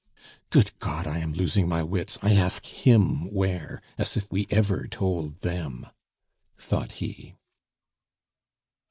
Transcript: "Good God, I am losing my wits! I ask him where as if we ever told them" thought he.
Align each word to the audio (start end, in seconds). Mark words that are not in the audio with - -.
"Good 0.49 0.71
God, 0.79 1.05
I 1.05 1.19
am 1.19 1.31
losing 1.31 1.69
my 1.69 1.83
wits! 1.83 2.17
I 2.23 2.33
ask 2.33 2.65
him 2.65 3.31
where 3.31 3.83
as 3.99 4.17
if 4.17 4.31
we 4.31 4.47
ever 4.49 4.87
told 4.87 5.41
them" 5.41 5.85
thought 6.57 6.93
he. 6.93 7.35